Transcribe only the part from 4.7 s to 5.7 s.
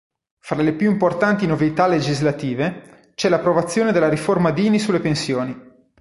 sulle pensioni.